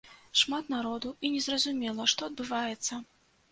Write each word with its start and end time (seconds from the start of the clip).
Шмат 0.39 0.71
народу 0.75 1.11
і 1.27 1.31
незразумела, 1.35 2.09
што 2.17 2.33
адбываецца. 2.33 2.93